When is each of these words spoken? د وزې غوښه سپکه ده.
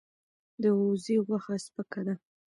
د 0.61 0.63
وزې 0.79 1.15
غوښه 1.25 1.55
سپکه 1.65 2.01
ده. 2.07 2.15